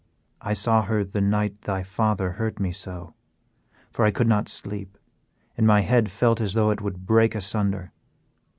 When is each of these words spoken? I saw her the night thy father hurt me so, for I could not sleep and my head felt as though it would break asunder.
I 0.41 0.53
saw 0.53 0.81
her 0.85 1.03
the 1.03 1.21
night 1.21 1.61
thy 1.61 1.83
father 1.83 2.31
hurt 2.31 2.59
me 2.59 2.71
so, 2.71 3.13
for 3.91 4.03
I 4.03 4.09
could 4.09 4.25
not 4.27 4.47
sleep 4.49 4.97
and 5.55 5.67
my 5.67 5.81
head 5.81 6.09
felt 6.09 6.41
as 6.41 6.55
though 6.55 6.71
it 6.71 6.81
would 6.81 7.05
break 7.05 7.35
asunder. 7.35 7.91